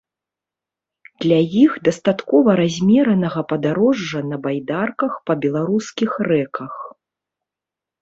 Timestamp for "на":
4.33-4.43